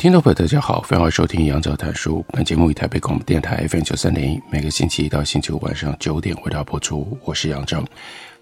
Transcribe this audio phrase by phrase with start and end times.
[0.00, 2.24] 听众朋友，大家好，欢迎收听杨照谈书。
[2.30, 7.18] 本节目以台北广播电台 FM 九三点一，每个星期一到星期五晚上九点为大家播出。
[7.22, 7.84] 我是杨照，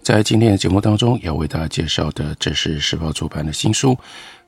[0.01, 3.97] 在今天的节目当中，要为大家介绍的，这是时报出版的新书，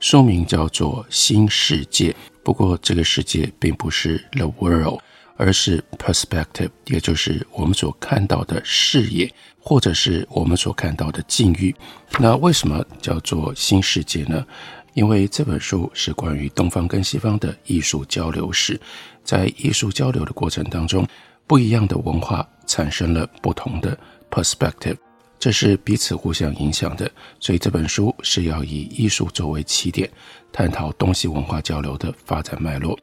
[0.00, 2.12] 书名叫做《新世界》。
[2.42, 5.00] 不过，这个世界并不是 The World，
[5.36, 11.76] 而是 Perspective，也就是我们所看到的视野，或者是我们所看到的境遇。
[12.18, 14.46] 那为什么叫做新世界呢？
[14.94, 18.78] 因为这本书是关于东方跟西方的艺术交流史，
[19.24, 21.06] 在艺术交流的过程当中，
[21.46, 23.98] 不一样的文化产生了不同的
[24.30, 24.96] perspective，
[25.38, 27.10] 这是彼此互相影响的。
[27.40, 30.10] 所以这本书是要以艺术作为起点，
[30.52, 32.98] 探讨东西文化交流的发展脉络。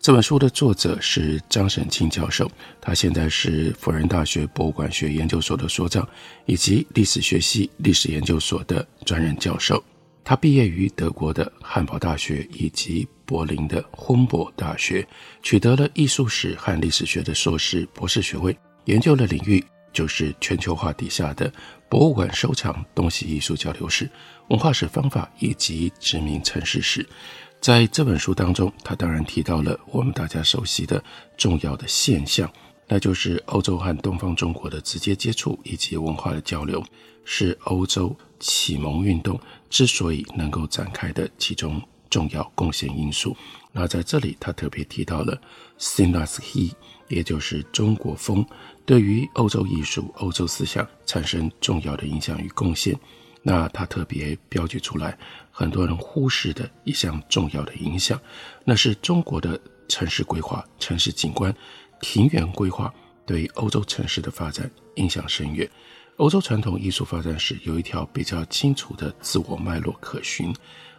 [0.00, 6.06] 这本书的作者是张沈清教授，他现在是辅仁大学博物馆学研究所的所长，
[6.44, 9.82] 以及历史学系历史研究所的专任教授。
[10.24, 15.06] 他毕业于德国的汉堡大学以及柏林的洪堡大学，
[15.42, 21.52] 取得了艺术史和历史学的硕士、博士学位，研究的领域就是全球化底下的
[21.90, 24.10] 博物馆收藏、东西艺术交流史、
[24.48, 27.06] 文化史方法以及殖民城市史。
[27.60, 31.02] 在这本书当中，他当然提到了我们大家熟悉的
[31.36, 32.50] 重要的现象，
[32.88, 36.84] 那就是欧洲和东方中国的直接接触以及文化的交流，
[37.24, 38.14] 是欧洲
[38.46, 39.40] 启蒙运动
[39.70, 43.34] 之所以能够展开的其中重要贡献因素。
[43.72, 45.40] 那在这里，他特别提到了
[45.78, 46.70] s i n a s h e
[47.08, 48.44] 也就是中国风，
[48.84, 52.94] 对于欧洲艺术、欧洲思想产生重要的影响与贡献。
[53.42, 55.16] 那他特别标举出来，
[55.50, 58.20] 很多人忽视的一项重要的影响，
[58.62, 61.54] 那是中国的城市规划、城市景观、
[62.02, 62.92] 庭园规划
[63.24, 65.68] 对欧洲城市的发展影响深远。
[66.16, 70.54] 欧洲传统艺术发展史有一条比较清楚的自我脉络可循，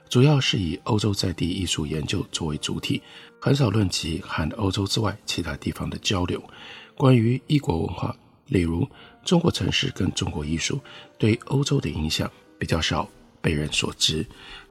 [0.09, 3.01] 主要是以欧洲在地艺术研究作为主体，
[3.39, 6.43] 很少论及和欧洲之外其他地方的交流。
[6.97, 8.13] 关于异国文化，
[8.47, 8.85] 例如
[9.23, 10.81] 中国城市跟中国艺术
[11.17, 13.09] 对欧洲的影响，比较少
[13.41, 14.25] 被人所知。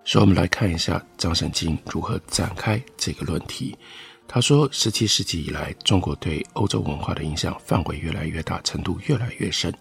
[0.05, 3.75] 所以，我们来看一下张沈清如何展开这个论题。
[4.28, 9.72] 他说，十七世纪以来，中国对欧洲文化的影响范围越来越大，程度越来越深。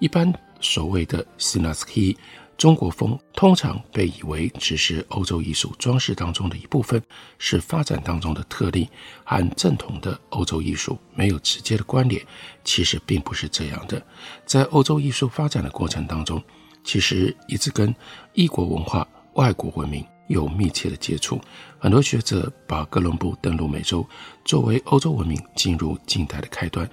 [0.00, 2.16] 一般所谓的 Sinaski
[2.56, 7.02] 中国风，通常被以为只是欧洲艺术装饰当中的一部分，
[7.38, 8.88] 是发展当中的特例，
[9.24, 12.20] 和正统的欧洲艺术没有直接的关联。
[12.64, 14.02] 其实并不是这样的，
[14.44, 16.42] 在欧洲艺术发展的过程当中，
[16.82, 17.94] 其实一直跟
[18.32, 21.40] 异国文化、外国文明有密切的接触。
[21.78, 24.06] 很多学者把哥伦布登陆美洲
[24.44, 26.88] 作为欧洲文明进入近代的开端，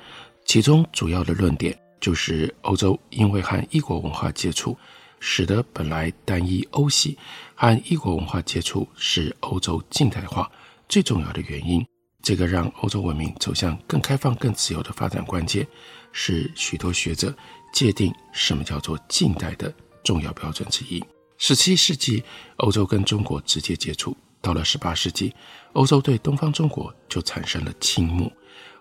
[0.45, 1.86] 其中主要的论点。
[1.99, 4.77] 就是欧洲因为和异国文化接触，
[5.19, 7.17] 使得本来单一欧系
[7.55, 10.51] 和异国文化接触是欧洲近代化
[10.87, 11.85] 最重要的原因。
[12.21, 15.65] 这个让欧洲文明走向更开放、更自由的发展关键，
[16.11, 17.33] 是许多学者
[17.73, 21.03] 界定什么叫做近代的重要标准之一。
[21.37, 22.23] 十七世纪，
[22.57, 25.33] 欧洲跟中国直接接触；到了十八世纪，
[25.73, 28.31] 欧洲对东方中国就产生了倾慕。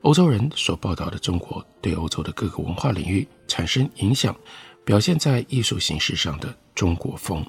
[0.02, 4.36] 欧洲人所报道的中国对欧洲的各个文化领域产生影响，
[4.84, 7.44] 表现在艺术形式上的中国风，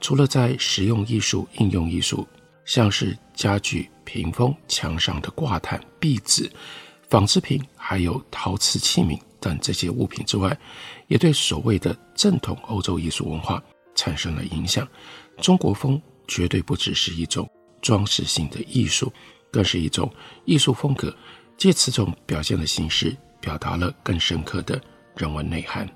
[0.00, 2.26] 除了在实用艺术、应用艺术，
[2.64, 6.50] 像是家具、屏风、墙上的挂毯、壁纸、
[7.08, 10.58] 纺织品，还有陶瓷器皿等这些物品之外，
[11.06, 13.62] 也对所谓的正统欧洲艺术文化
[13.94, 14.86] 产生了影响。
[15.40, 17.48] 中国风绝对不只是一种
[17.80, 19.12] 装饰性的艺术，
[19.52, 20.12] 更是一种
[20.44, 21.14] 艺术风格。
[21.60, 24.80] 借此种表现的形式，表达了更深刻的
[25.14, 25.86] 人文内涵。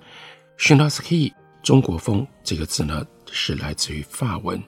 [0.58, 1.32] Sinatsky
[1.62, 3.02] 中国风这个字呢，
[3.32, 4.62] 是来自于法文。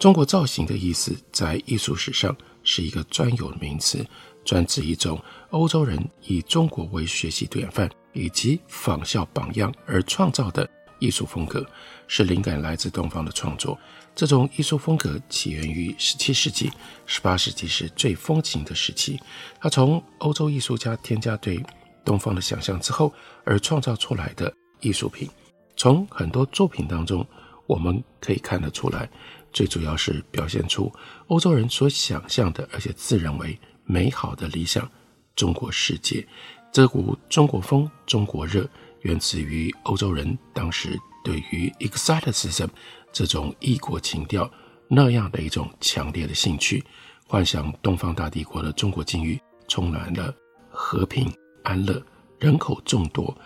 [0.00, 4.04] 中国造型的意思，在艺术史上是一个专有名词，
[4.44, 11.64] 专指一种欧洲人以中国为学习典范以及仿效榜样而创造的艺术风格，
[12.06, 13.78] 是灵感来自东方的创作。
[14.14, 16.70] 这种艺术风格起源于十七世纪，
[17.04, 19.20] 十八世纪是最风情的时期。
[19.60, 21.62] 它从欧洲艺术家添加对
[22.04, 23.12] 东方的想象之后
[23.44, 25.28] 而创造出来的艺术品。
[25.76, 27.26] 从很多作品当中，
[27.66, 29.06] 我们可以看得出来，
[29.52, 30.90] 最主要是表现出
[31.26, 34.90] 欧洲人所想象的，而且自认为美好的理想
[35.34, 36.26] 中国世界。
[36.72, 38.66] 这股中国风、中国热，
[39.06, 42.68] 源自于欧洲人当时对于 exoticism
[43.12, 44.50] 这种异国情调
[44.88, 46.84] 那样的一种强烈的兴趣，
[47.28, 50.34] 幻想东方大帝国的中国境遇充满了
[50.68, 51.32] 和平
[51.62, 52.04] 安乐，
[52.40, 53.36] 人口众多，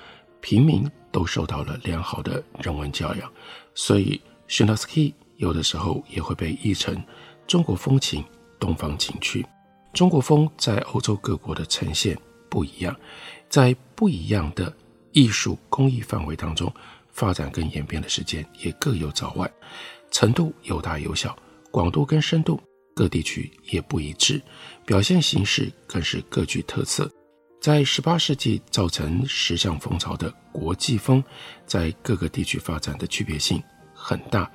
[0.41, 3.31] 平民都受到了良好的人文教养，
[3.75, 4.19] 所以
[4.49, 7.03] Chinaski 有的时候也会被译成
[7.47, 8.25] 中国风情、
[8.59, 9.45] 东方情趣。
[9.93, 12.19] 中国风在欧洲各国的呈现
[12.49, 12.99] 不一样，
[13.49, 14.73] 在不一样的
[15.13, 16.73] 艺术工艺范围当中，
[17.11, 19.51] 发展跟演变的时间也各有早晚，
[20.11, 21.37] 程度有大有小，
[21.71, 22.61] 广度跟深度
[22.95, 24.41] 各地区也不一致，
[24.87, 27.11] 表现形式更是各具特色。
[27.61, 31.23] 在十八世纪造成时尚风潮的国际风，
[31.67, 33.63] 在各个地区发展的区别性
[33.95, 34.51] 很大。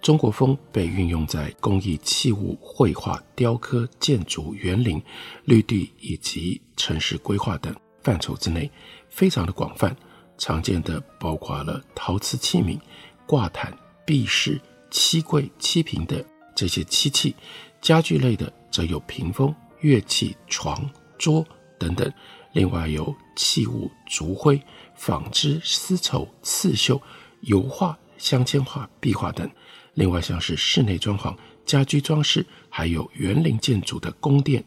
[0.00, 5.02] 中国风被运用在工艺、器物、绘画、雕刻、建筑、园林、
[5.44, 8.70] 绿地以及城市规划等范畴之内，
[9.08, 9.94] 非常的广泛。
[10.36, 12.78] 常见的包括了陶瓷器皿、
[13.26, 13.76] 挂毯、
[14.06, 16.24] 壁饰、漆柜、漆瓶的
[16.54, 17.34] 这些漆器；
[17.80, 20.88] 家具类的则有屏风、乐器、床、
[21.18, 21.44] 桌
[21.76, 22.12] 等等。
[22.52, 24.60] 另外有器物、竹灰、
[24.94, 27.00] 纺织、丝绸、刺绣、
[27.40, 29.48] 油画、镶嵌画、壁画等。
[29.94, 34.64] 另外，像是室内装潢、家居装饰，还有园林建筑的宫殿、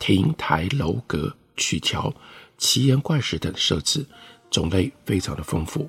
[0.00, 2.12] 亭台楼阁、曲桥、
[2.58, 4.04] 奇岩怪石等设置，
[4.50, 5.88] 种类非常的丰富。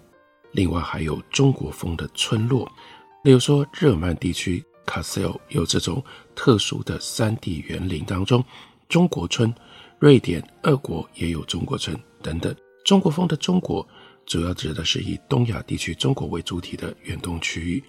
[0.51, 2.71] 另外，还有中国风的村落，
[3.23, 6.03] 例如说日耳曼地区卡塞尔有这种
[6.35, 8.43] 特殊的山地园林当中，
[8.87, 9.51] 中国村；
[9.99, 12.55] 瑞典、俄国也有中国村等等。
[12.85, 13.85] 中国风的中国，
[14.25, 17.83] 主要指的是以东亚地区中国为主体的远东区域。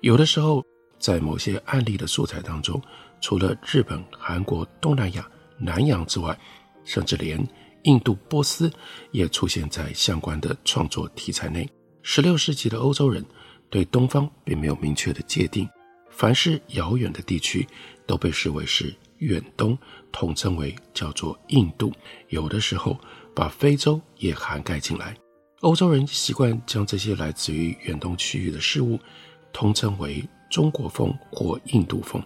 [0.00, 0.64] 有的时候，
[0.98, 2.80] 在某些案例的素材当中，
[3.20, 6.38] 除了日本、韩国、东南亚、南洋之外，
[6.84, 7.44] 甚至连
[7.86, 8.70] 印度、波斯
[9.10, 11.68] 也出现在相关的创作题材内。
[12.02, 13.24] 十六世纪的欧洲人
[13.70, 15.68] 对东方并没有明确的界定，
[16.10, 17.66] 凡是遥远的地区
[18.06, 19.76] 都被视为是远东，
[20.12, 21.92] 统称为叫做印度。
[22.28, 22.98] 有的时候
[23.34, 25.16] 把非洲也涵盖进来。
[25.60, 28.98] 欧洲人习惯将这些来自于远东区域的事物。
[29.52, 32.22] 统称为中国风或印度风。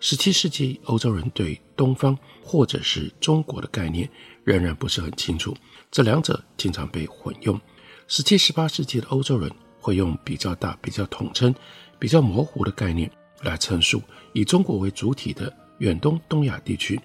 [0.00, 4.08] 十七世纪，欧洲人对东方或者是中国的概念
[4.44, 5.56] 仍然不是很清楚，
[5.90, 7.60] 这两者经常被混用。
[8.06, 9.50] 十七、十八世纪的欧洲人
[9.80, 11.54] 会用比较大、比较统称、
[11.98, 13.10] 比较模糊的概念
[13.42, 14.00] 来陈述
[14.32, 16.98] 以中国为主体的远东东亚地区。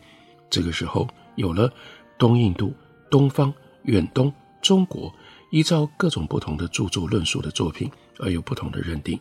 [0.50, 1.74] 这个时候，有了
[2.18, 2.74] 东印度、
[3.10, 3.52] 东方、
[3.86, 4.32] 远东、
[4.62, 5.14] 中国，
[5.50, 9.20] 依照各种不同的著作论述的作品而有不同的认定。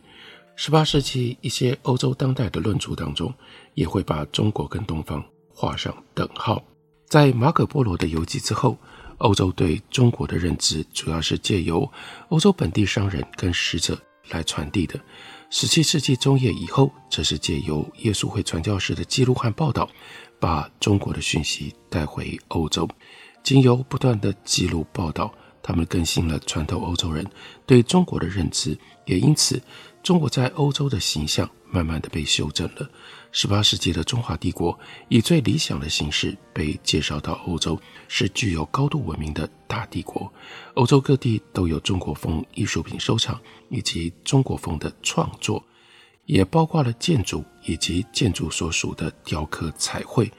[0.55, 3.33] 十八世纪，一些欧洲当代的论著当中，
[3.73, 6.63] 也会把中国跟东方画上等号。
[7.07, 8.77] 在马可波罗的游记之后，
[9.17, 11.91] 欧洲对中国的认知主要是借由
[12.29, 14.99] 欧洲本地商人跟使者来传递的。
[15.49, 19.89] 十七世纪中叶以后，则是借由耶稣会传教士的记录和报道，
[20.39, 22.87] 把中国的讯息带回欧洲。
[23.43, 27.25] 经由不断的记录报道，他们更新了穿透欧洲人
[27.65, 29.61] 对中国的认知，也因此。
[30.03, 32.87] 中国在欧洲的形象慢慢的被修正了。
[33.31, 37.79] 十八世纪的中华帝国以最理想的形式被介绍到欧洲，
[38.09, 40.31] 是具有高度文明的大帝国。
[40.73, 45.63] 欧洲各地都有中国风艺术品收藏，以及中国风的创作，
[46.25, 50.29] 也包括了建筑以及建筑所属的雕刻彩绘。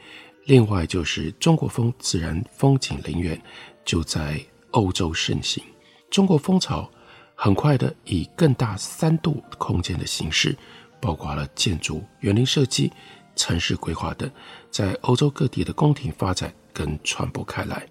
[0.44, 3.42] 另外就是中国风自然风景陵园
[3.83, 4.38] 就在
[4.73, 5.64] 欧洲盛行。
[6.11, 6.88] 中国风潮。
[7.35, 10.57] 很快的，以更大三度空间的形式，
[11.00, 12.93] 包括了建筑、园林设计、
[13.37, 14.31] 城市规划等，
[14.71, 17.87] 在欧洲各地的宫廷发展跟传播开来。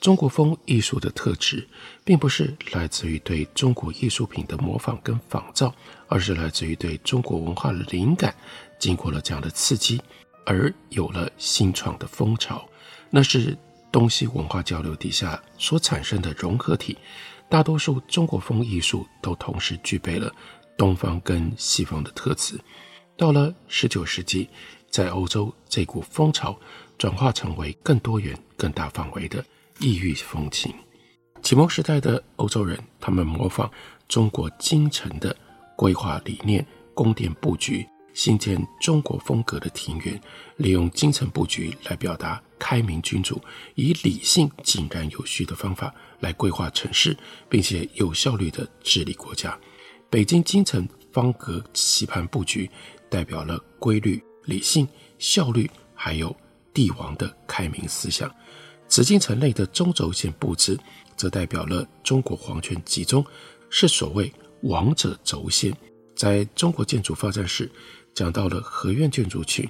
[0.00, 1.68] 中国风艺术的特质，
[2.04, 5.74] 并不是来自于对中国艺术品的模仿跟仿造，
[6.06, 8.34] 而是来自于对中国文化的灵感，
[8.78, 10.00] 经过了这样的刺激，
[10.46, 12.64] 而有了新创的风潮。
[13.10, 13.58] 那是
[13.90, 16.96] 东西文化交流底下所产生的融合体。
[17.48, 20.32] 大多数中国风艺术都同时具备了
[20.76, 22.60] 东方跟西方的特质。
[23.16, 24.48] 到了十九世纪，
[24.90, 26.56] 在欧洲这股风潮
[26.96, 29.44] 转化成为更多元、更大范围的
[29.80, 30.72] 异域风情。
[31.42, 33.70] 启蒙时代的欧洲人，他们模仿
[34.08, 35.34] 中国京城的
[35.76, 36.64] 规划理念、
[36.94, 37.88] 宫殿布局，
[38.18, 40.20] 新建中国风格的庭园，
[40.56, 43.40] 利用京城布局来表达开明君主
[43.76, 47.16] 以理性、井然有序的方法来规划城市，
[47.48, 49.56] 并且有效率地治理国家。
[50.10, 52.68] 北京京城方格棋盘布局，
[53.08, 54.88] 代表了规律、理性、
[55.20, 56.36] 效率，还有
[56.74, 58.28] 帝王的开明思想。
[58.88, 60.76] 紫禁城内的中轴线布置，
[61.16, 63.24] 则代表了中国皇权集中，
[63.70, 64.32] 是所谓
[64.62, 65.72] 王者轴线。
[66.16, 67.70] 在中国建筑发展史，
[68.18, 69.64] 讲到了合院建筑群，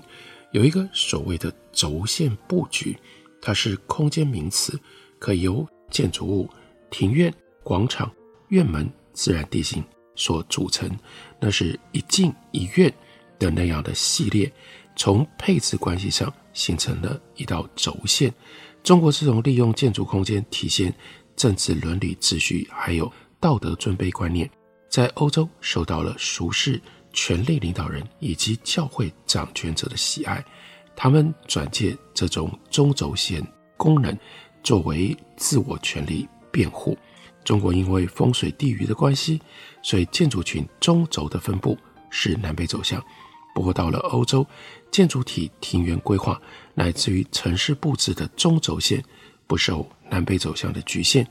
[0.52, 2.97] 有一个所谓的轴线布局，
[3.43, 4.81] 它是空间名词，
[5.19, 6.49] 可由建筑物、
[6.90, 7.31] 庭院、
[7.62, 8.11] 广场、
[8.49, 10.90] 院门、自然地形所组成。
[11.38, 12.90] 那是一进一院
[13.38, 14.50] 的那样的系列，
[14.97, 18.33] 从配置关系上形成了一道轴线。
[18.83, 20.90] 中国这种利用建筑空间体现
[21.37, 24.50] 政治伦理秩序，还有道德尊卑观念。
[24.88, 26.81] 在欧洲受到了术士、
[27.21, 30.43] 权力领导人以及教会掌权者的喜爱，
[30.95, 33.45] 他们转借这种中轴线
[33.77, 34.17] 功能
[34.63, 36.97] 作为自我权力辩护。
[37.43, 39.41] 中国因为风水地域的关系，
[39.83, 41.77] 所以建筑群中轴的分布
[42.09, 43.05] 是南北走向。
[43.53, 44.47] 不过到了欧洲，
[44.93, 46.41] 建筑体庭园规划
[46.73, 49.03] 乃至于城市布置的中轴线
[49.49, 51.29] 不受南北走向的局限，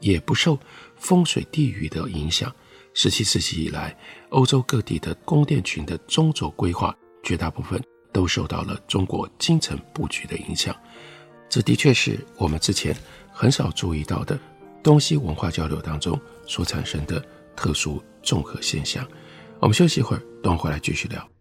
[0.00, 0.58] 也不受
[0.96, 2.52] 风水地域的影响。
[3.00, 3.96] 十七世纪以来，
[4.30, 7.80] 欧洲各地的宫殿群的中轴规划，绝大部分
[8.12, 10.74] 都受到了中国京城布局的影响。
[11.48, 12.92] 这的确是我们之前
[13.30, 14.36] 很少注意到的
[14.82, 17.24] 东西文化交流当中所产生的
[17.54, 19.06] 特殊综合现象。
[19.60, 21.37] 我们休息一会儿，等会回来继续聊。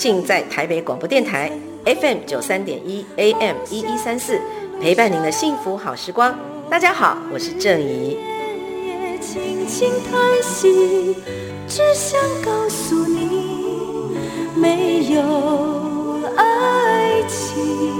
[0.00, 1.52] 尽在台北广播电台
[1.84, 4.40] FM 九三点一 AM 一一三四，
[4.80, 6.34] 陪伴您的幸福好时光。
[6.70, 8.16] 大家好，我是郑怡。
[9.20, 11.14] 轻轻叹息，
[11.68, 14.16] 只想告诉你，
[14.56, 15.20] 没有
[16.34, 17.99] 爱情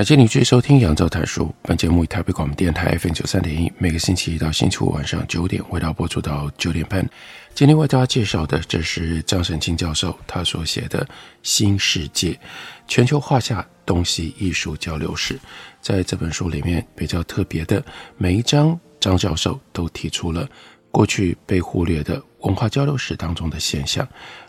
[0.00, 1.44] 感谢你继续收听《杨照谈书》。
[1.60, 7.06] 本节目以台北广播电台 FM 九三点一，每个星期一到星期五晚上九点，为大家播出到九点半。
[7.54, 11.04] 今天为大家介绍的，这是张神清教授他所写的
[11.42, 12.40] 《新世界：
[12.88, 15.34] 全球画下东西艺术交流史》。
[15.82, 17.84] 在这本书里面，比较特别的，
[18.16, 20.48] 每一章张教授都提出了
[20.90, 24.02] 过去被忽略的文化交流史当中的现象，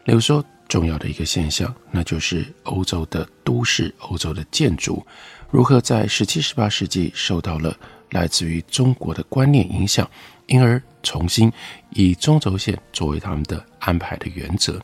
[0.06, 5.06] 例如说，重要的一个现象，那就是欧洲的都市、欧洲的建筑。
[5.52, 7.78] 如何在十七、十八世纪受到了
[8.12, 10.10] 来自于中国的观念影响，
[10.48, 11.52] 因而重新
[11.90, 14.82] 以中轴线作为他们的安排的原则？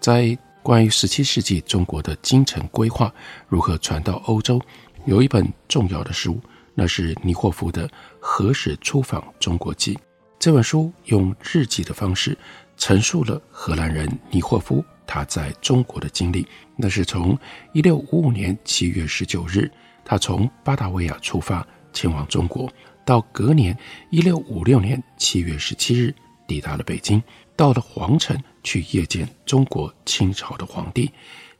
[0.00, 3.14] 在关于十七世纪中国的京城规划
[3.46, 4.60] 如何传到欧洲，
[5.06, 6.40] 有一本重要的书，
[6.74, 7.86] 那是尼霍夫的
[8.18, 9.94] 《何时出访中国记》。
[10.40, 12.36] 这本书用日记的方式
[12.76, 16.44] 陈述了荷兰人尼霍夫他在中国的经历，
[16.76, 17.38] 那是从
[17.72, 19.70] 一六五五年七月十九日。
[20.08, 22.66] 他从巴达维亚出发前往中国，
[23.04, 23.76] 到隔年
[24.08, 26.14] 一六五六年七月十七日
[26.46, 27.22] 抵达了北京，
[27.54, 28.34] 到了皇城
[28.64, 31.10] 去谒见中国清朝的皇帝，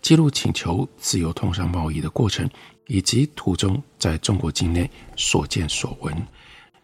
[0.01, 2.49] 记录请求自由通商贸易的过程，
[2.87, 6.17] 以及途中在中国境内所见所闻。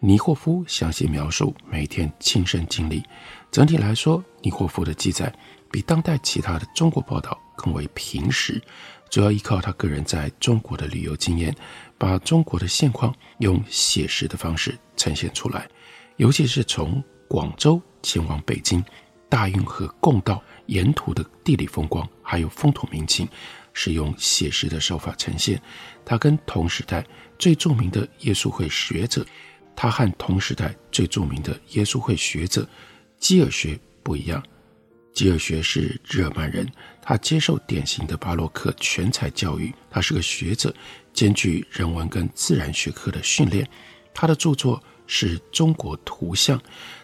[0.01, 3.03] 尼霍夫详细描述每天亲身经历。
[3.51, 5.33] 整体来说，尼霍夫的记载
[5.73, 8.61] 比当代其他的中国报道更为平实。
[9.11, 11.55] 主要依靠他个人在中国的旅游经验，
[11.97, 15.69] 把中国的现况用写实的方式呈现出来。
[16.17, 18.85] 尤其是从广州前往北京，
[19.29, 23.29] 大运河共道沿途的地理风光，还有风土民情，
[23.73, 25.61] 是用写实的手法呈现。
[26.05, 27.05] 他跟同时代
[27.39, 29.25] 最著名的耶稣会学者，
[29.75, 32.69] 他和同时代最著名的耶稣会学者
[33.19, 34.43] 基尔学不一样。
[35.13, 36.69] 基尔学是日耳曼人，
[37.07, 40.75] 他接受典型的巴洛克全才教育，他是个学者，
[41.13, 43.69] 兼具人文跟自然学科的训练。
[44.15, 46.59] 他的著作是中国图像，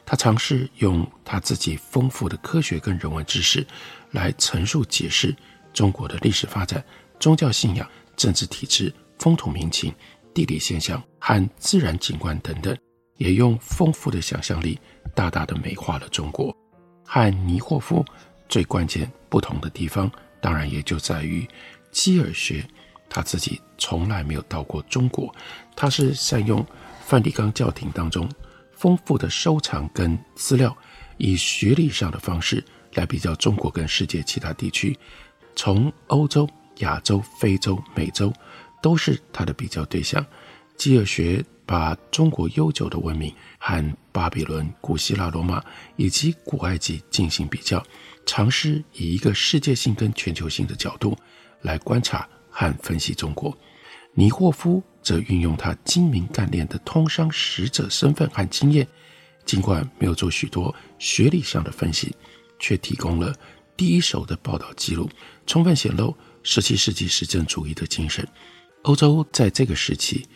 [0.06, 3.66] 他尝试用他自己丰富的科学跟人文知识
[4.12, 5.36] 来陈述解释
[5.74, 6.82] 中国的历史发展、
[7.18, 9.94] 宗教信仰、政治体制、风土民情、
[10.32, 12.74] 地理现象和自然景观等等，
[13.18, 14.80] 也用丰富的想象力
[15.14, 16.56] 大大的美化了中国。
[17.04, 18.04] 和尼霍夫
[18.50, 20.10] 最关键不同的地方，
[20.42, 21.48] 当然也就在于
[21.90, 22.62] 基尔学
[23.08, 25.34] 他自己从来没有到过中国，
[25.74, 26.66] 他是善用
[27.06, 28.28] 梵蒂冈教廷当中
[28.72, 30.76] 丰富的收藏跟资料，
[31.16, 32.62] 以学历上的方式
[32.94, 34.98] 来比较中国跟世界其他地区，
[35.54, 38.32] 从欧洲、亚洲、非洲、美洲
[38.82, 40.24] 都是他的比较对象。
[40.76, 47.80] 基尔学把中国悠久的文明和巴比伦、古希腊、罗马以及古埃及进行比较，
[48.26, 51.16] 尝试以一个世界性跟全球性的角度
[51.62, 53.56] 来观察和分析中国。
[54.14, 58.84] 尼霍夫则运用他精明干练的通商使者身份和经验，
[59.44, 62.12] 尽管没有做许多学理上的分析，
[62.58, 63.32] 却提供了
[63.76, 65.08] 第一手的报道记录，
[65.46, 68.26] 充分显露十七世纪实证主义的精神。
[68.82, 70.26] 欧洲在这个时期。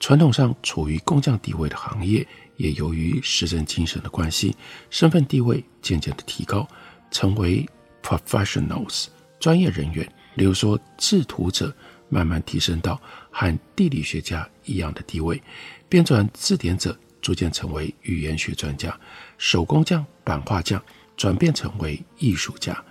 [0.00, 2.26] 传统上处于工匠地位的行业，
[2.56, 4.56] 也由于实证精神的关系，
[4.88, 6.66] 身份地位渐渐的提高，
[7.10, 7.64] 成为
[8.02, 9.06] professionals
[9.38, 10.10] 专业人员。
[10.34, 11.74] 例如说，制图者
[12.08, 15.40] 慢慢提升到和地理学家一样的地位，
[15.86, 18.98] 编纂字典者逐渐成为语言学专家，
[19.36, 20.82] 手工匠、版画匠
[21.14, 22.82] 转变成为艺术家。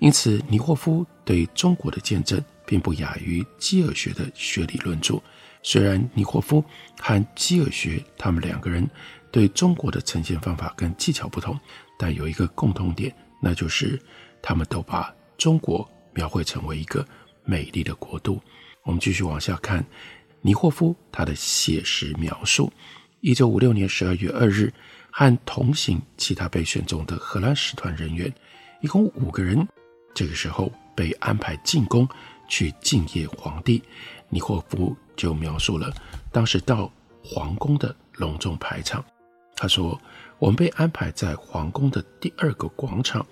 [0.00, 5.22] 因此，尼霍夫对中国的见证并不亚于基尔学的学理论著。
[5.66, 6.64] 虽然尼霍夫
[6.96, 8.88] 和基尔学他们两个人
[9.32, 11.58] 对中国的呈现方法跟技巧不同，
[11.98, 14.00] 但有一个共同点，那就是
[14.40, 17.04] 他们都把中国描绘成为一个
[17.44, 18.40] 美丽的国度。
[18.84, 19.84] 我们继续往下看，
[20.40, 22.72] 尼霍夫他的写实描述：
[23.20, 24.72] 一九五六年十二月二日，
[25.10, 28.32] 和同行其他被选中的荷兰使团人员，
[28.82, 29.66] 一共五个人，
[30.14, 32.08] 这个时候被安排进宫
[32.46, 33.82] 去敬谒皇帝。
[34.28, 35.92] 尼霍夫就描述了
[36.30, 36.92] 当时到
[37.24, 39.04] 皇宫的隆重排场。
[39.56, 39.98] 他说
[40.38, 43.26] ：“我们被安排在皇宫的第二个广场，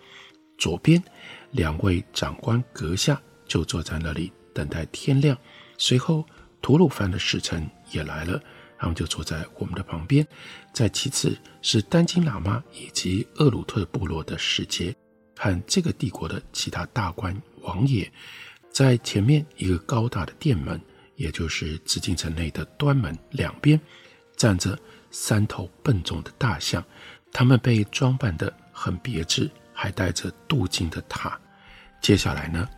[0.57, 1.03] 左边
[1.51, 5.37] 两位长官阁下就坐在那里等待天亮。
[5.77, 6.25] 随后，
[6.63, 8.43] 吐鲁番的使臣也来了，
[8.79, 10.27] 他们就坐在我们的旁边。
[10.73, 14.97] 再其次是丹津喇嘛以及厄鲁特部落的使节
[15.37, 18.11] 和这个帝国的其他大官王爷。”
[18.73, 20.81] 在前面一个高大的殿门，
[21.17, 23.81] 也就是紫禁城内的端门两边，
[24.37, 24.79] 站着
[25.11, 26.85] 三头笨重的大象，
[27.33, 31.39] 它们被装扮得很别致，还带着镀金的塔。
[32.01, 32.69] 接下来呢，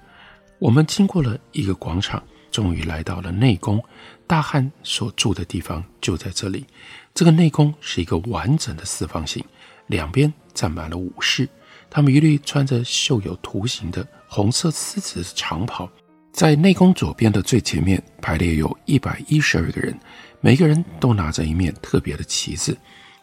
[0.59, 3.83] 我们经过了一个广场，终于来到了内宫。
[4.27, 6.67] 大汗所住的地方就在这里。
[7.15, 9.45] 这个内宫是一个完整的四方形，
[9.87, 11.49] 两边站满了武士。
[11.89, 15.89] 他们一律穿着绣有图形的红色丝质长袍，
[16.37, 19.99] 在内宫左边的最前面排列有一百一十二个人，
[20.43, 22.77] 每个人都拿着一面特别的旗子。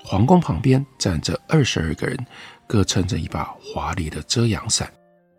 [0.03, 2.17] 皇宫旁边站着二十二个人，
[2.65, 4.91] 各撑着一把华丽的遮阳伞，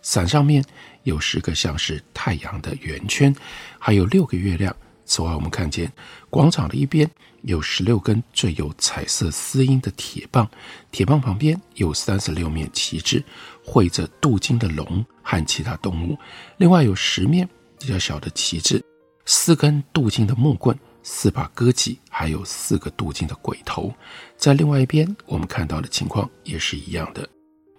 [0.02, 0.64] 伞上面
[1.02, 3.34] 有十个像是太阳的圆圈，
[3.80, 4.72] 还有六个月亮。
[5.04, 5.92] 此外，我们看见
[6.30, 7.10] 广场的一边
[7.42, 10.48] 有十六根缀有彩色丝印的铁棒，
[10.92, 13.20] 铁棒旁边有三十六面旗帜，
[13.64, 16.16] 绘着镀金的龙和其他动物。
[16.56, 17.46] 另外有十面
[17.84, 18.82] 比较小的旗帜，
[19.26, 23.92] 四根镀金的木棍，四把戈戟，还有四个镀金的鬼头。
[24.38, 27.28] 在另外一边，我们看到的情况也是一样的。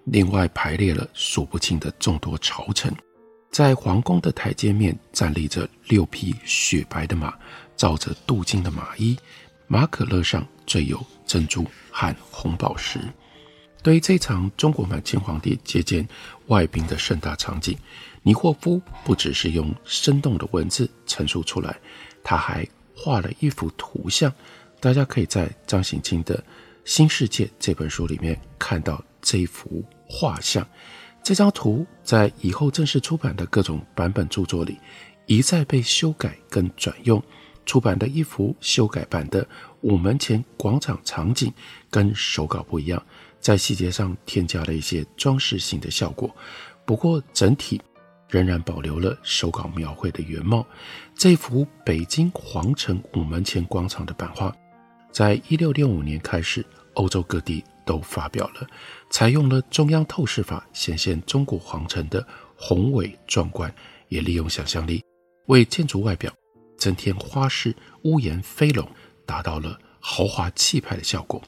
[0.03, 2.95] 另外排列了数不清的众多朝臣。
[3.49, 7.33] 在皇宫的台阶面站立着六匹雪白的马，
[7.75, 9.17] 罩着镀金的马衣，
[9.65, 12.99] 马可勒上缀有珍珠和红宝石。
[13.85, 16.07] 对于这场中国满清皇帝接见
[16.47, 17.77] 外宾的盛大场景，
[18.23, 21.79] 尼霍夫不只是用生动的文字陈述出来，
[22.23, 24.33] 他还画了一幅图像。
[24.79, 26.35] 大家可以在张行清的
[26.83, 30.67] 《新世界》这本书里面看到这幅画像。
[31.21, 34.79] 这张图在以后正式出版的各种版本著作里，
[35.27, 37.21] 一再被修改跟转用。
[37.67, 39.47] 出版的一幅修改版的
[39.81, 41.51] 午门前广场场景
[41.89, 43.03] 跟手稿不一样，
[43.45, 46.35] 在细节上添加了一些装饰性的效果，
[46.83, 47.79] 不过整体
[48.27, 50.65] 仍然保留了手稿描绘的原貌。
[51.13, 54.51] 这幅北京皇城午门前广场的版画，
[55.11, 58.67] 在一六六五年开始，欧洲各地都发表了，
[59.11, 62.27] 采用了中央透视法，显现中国皇城的
[62.57, 63.71] 宏伟壮观，
[64.07, 65.03] 也利用想象力
[65.45, 66.33] 为建筑外表
[66.79, 68.89] 增添花式屋檐飞龙，
[69.23, 71.39] 达到了豪华气派的效果。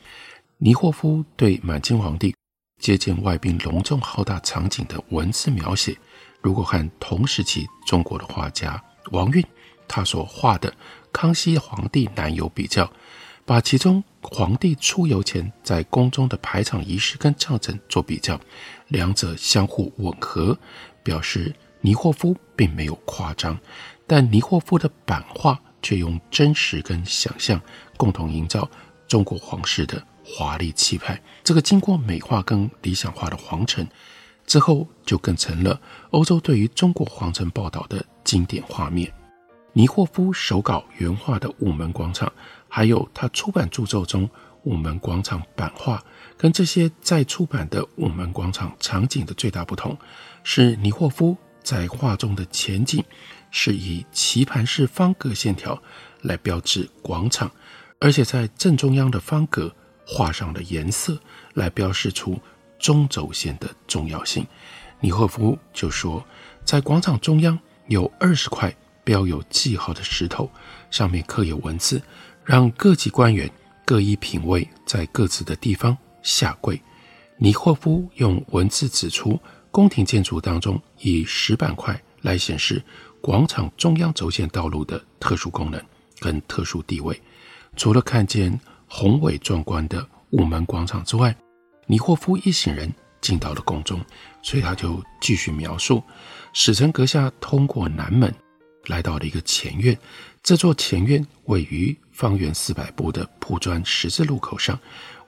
[0.59, 2.33] 尼霍夫对满清皇帝
[2.81, 5.95] 接见外宾隆重浩大场景的文字描写，
[6.41, 9.45] 如果和同时期中国的画家王运
[9.87, 10.73] 他所画的
[11.13, 12.91] 康熙皇帝南游比较，
[13.45, 18.39] 把其中皇帝出游前在宫中的排场仪式跟帐篷做比较，
[18.87, 20.57] 两者相互吻合，
[21.03, 23.55] 表示尼霍夫并没有夸张，
[24.07, 27.61] 但尼霍夫的版画却用真实跟想象
[27.95, 28.67] 共同营造
[29.07, 30.03] 中国皇室的。
[30.29, 33.87] 华丽气派，这个经过美化跟理想化的皇城，
[34.45, 35.79] 之后就更成了
[36.11, 39.11] 欧洲对于中国皇城报道的经典画面。
[39.71, 42.31] 尼霍夫手稿原画的午门广场，
[42.67, 44.29] 还有他出版著作中
[44.63, 46.03] 午门广场版画，
[46.35, 49.97] 跟这些再出版的午门广场场景的最大不同，
[50.43, 53.03] 是尼霍夫在画中的前景
[53.49, 55.81] 是以棋盘式方格线条
[56.21, 57.49] 来标志广场，
[57.99, 59.73] 而且在正中央的方格。
[60.09, 61.19] 画上的颜色
[61.55, 62.39] 来标示出
[62.79, 64.47] 中轴线的重要性。
[65.01, 66.25] 尼霍夫就说，
[66.63, 70.49] 在广场中央有二十块标有记号的石头，
[70.89, 72.01] 上面刻有文字，
[72.45, 73.51] 让各级官员
[73.85, 76.81] 各依品位在各自的地方下跪。
[77.37, 79.37] 尼霍夫用文字指出，
[79.69, 82.81] 宫廷建筑当中以石板块来显示
[83.19, 85.79] 广场中央轴线道路的特殊功能
[86.19, 87.21] 跟特殊地位。
[87.75, 88.57] 除了看见。
[88.87, 91.35] 宏伟壮观的午门广场之外，
[91.85, 93.99] 尼霍夫一行人进到了宫中，
[94.41, 96.01] 所以他就继续描述：
[96.53, 98.33] 使臣阁下通过南门，
[98.85, 99.97] 来到了一个前院。
[100.41, 104.79] 这座前院位于方圆四百步的铺砖十字路口上。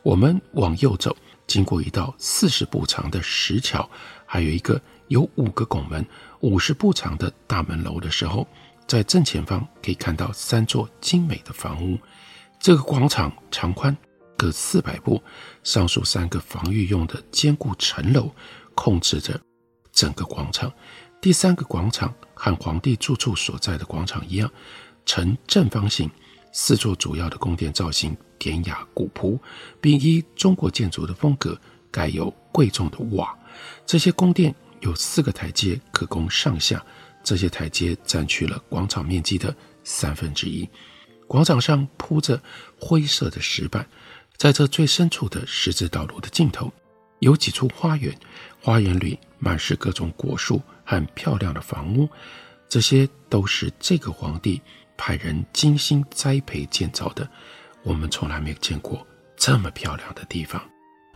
[0.01, 3.87] 我们往右走，经过一道四十步长的石桥，
[4.25, 6.05] 还有一个有五个拱门、
[6.39, 8.47] 五十步长的大门楼的时候，
[8.87, 11.97] 在正前方可以看到三座精美的房屋。
[12.59, 13.95] 这个广场长宽
[14.37, 15.21] 各四百步，
[15.63, 18.29] 上述三个防御用的坚固城楼
[18.75, 19.39] 控制着
[19.93, 20.71] 整个广场。
[21.21, 24.51] 第三个广场和皇帝住处所在的广场一样，
[25.05, 26.09] 呈正方形，
[26.51, 29.39] 四座主要的宫殿造型典雅古朴，
[29.79, 31.57] 并依中国建筑的风格
[31.89, 33.33] 盖有贵重的瓦。
[33.85, 36.85] 这些宫殿有四个台阶可供上下，
[37.23, 40.69] 这些台阶占据了广场面积的三分之一。
[41.29, 42.41] 广场上铺着
[42.79, 43.87] 灰色的石板，
[44.35, 46.73] 在这最深处的十字道路的尽头，
[47.19, 48.17] 有几处花园，
[48.59, 52.09] 花园里满是各种果树和漂亮的房屋，
[52.67, 54.59] 这些都是这个皇帝
[54.97, 57.29] 派人精心栽培建造的。
[57.83, 59.05] 我们从来没有见过
[59.37, 60.59] 这么漂亮的地方。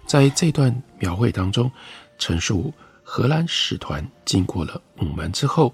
[0.06, 1.72] 在这段描绘当中，
[2.20, 2.72] 陈述
[3.02, 5.74] 荷兰使团经过了午门之后，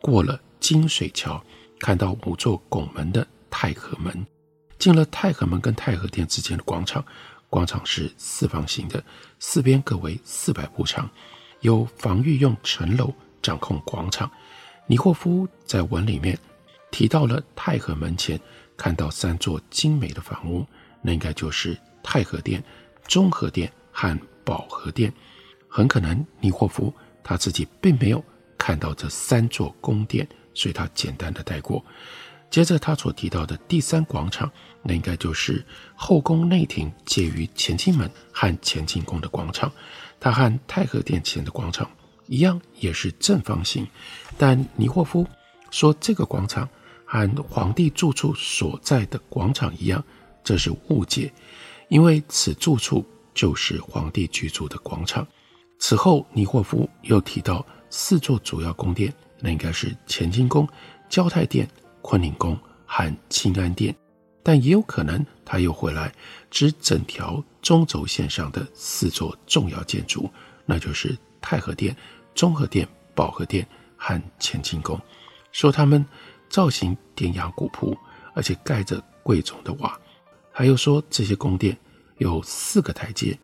[0.00, 1.40] 过了金水桥，
[1.78, 3.24] 看到五座拱门的。
[3.58, 4.26] 太和门，
[4.78, 7.02] 进了太和门跟太和殿之间的广场，
[7.48, 9.02] 广场是四方形的，
[9.38, 11.08] 四边各为四百步长，
[11.60, 14.30] 有防御用城楼掌控广场。
[14.86, 16.38] 尼霍夫在文里面
[16.90, 18.38] 提到了太和门前
[18.76, 20.66] 看到三座精美的房屋，
[21.00, 22.62] 那应该就是太和殿、
[23.08, 25.10] 中和殿和保和殿。
[25.66, 26.92] 很可能尼霍夫
[27.24, 28.22] 他自己并没有
[28.58, 31.82] 看到这三座宫殿，所以他简单的带过。
[32.50, 34.50] 接着他所提到的第三广场，
[34.82, 39.70] 那应该就是后宫内廷介于乾清门和乾清宫的广场。
[40.18, 41.90] 它和太和殿前的广场
[42.26, 43.86] 一样，也是正方形。
[44.38, 45.26] 但尼霍夫
[45.70, 46.66] 说这个广场
[47.04, 50.02] 和皇帝住处所在的广场一样，
[50.42, 51.30] 这是误解，
[51.88, 53.04] 因为此住处
[53.34, 55.26] 就是皇帝居住的广场。
[55.78, 60.66] 此后，尼霍夫又提到四座主要宫殿，那应该是乾清宫、
[61.10, 61.68] 交泰殿。
[62.06, 63.92] 坤宁宫和清安殿，
[64.40, 66.14] 但也有可能他又回来
[66.52, 70.30] 指整条中轴线上的四座重要建筑，
[70.64, 71.96] 那就是太和殿、
[72.32, 73.66] 中和殿、保和殿
[73.96, 75.00] 和乾清宫，
[75.50, 76.06] 说他们
[76.48, 77.98] 造型典雅古朴，
[78.34, 79.98] 而且盖着贵重的瓦。
[80.52, 81.76] 还又说这些宫殿
[82.18, 83.36] 有四个台阶，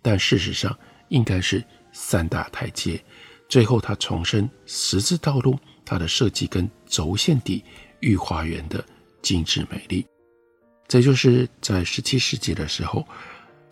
[0.00, 0.74] 但事实上
[1.10, 2.98] 应该是三大台阶。
[3.46, 7.62] 最后他重申十字道路它的设计跟轴线底。
[8.06, 8.82] 御花园的
[9.20, 10.06] 精致美丽，
[10.86, 13.04] 这就是在十七世纪的时候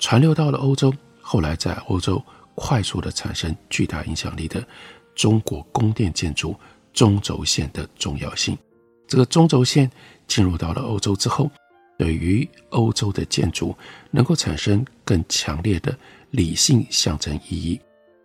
[0.01, 2.20] 传流到了欧洲，后来在欧洲
[2.57, 4.66] 快速的产生巨大影响力的
[5.14, 6.57] 中国宫殿建筑
[6.92, 8.59] 中轴线的重要性。
[9.07, 9.88] 这个中轴线
[10.27, 11.49] 进入到了欧洲之后，
[11.97, 13.77] 对于欧洲的建筑
[14.11, 15.97] 能够产生更强烈的
[16.33, 17.81] 理性象征意义，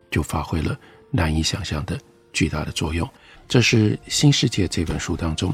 [0.10, 0.76] 就发挥了
[1.12, 2.00] 难以想象的
[2.34, 3.08] 巨大的作用。
[3.48, 5.54] 这是《新世界》这本书当中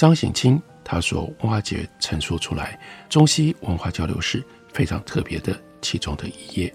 [0.00, 6.74] 张醒清他所挖掘、陈述出来中西文化交流史非常特别的其中的一页。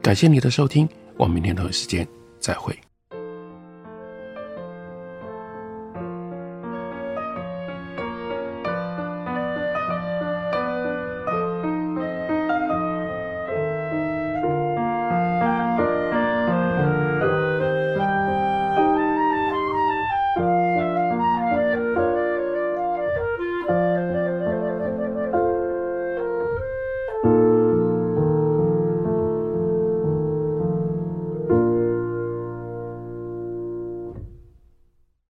[0.00, 2.08] 感谢你的收听，我们明天同一时间
[2.40, 2.74] 再会。